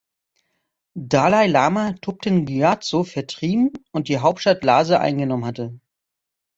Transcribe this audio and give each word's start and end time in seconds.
Dalai 0.97 1.45
Lama 1.45 1.93
Thubten 2.01 2.47
Gyatso 2.47 3.03
vertrieben 3.03 3.71
und 3.91 4.07
die 4.07 4.17
Hauptstadt 4.17 4.63
Lhasa 4.63 4.97
eingenommen 4.97 5.45
hatte. 5.45 5.79